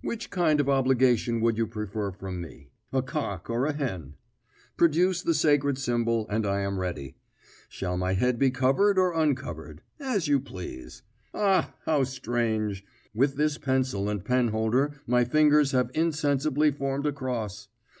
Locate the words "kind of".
0.30-0.68